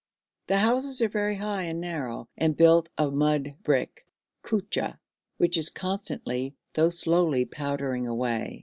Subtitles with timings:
[0.47, 4.07] The houses are very high and narrow and built of mud brick
[4.43, 4.97] (kutcha),
[5.37, 8.59] which is constantly though slowly powdering away.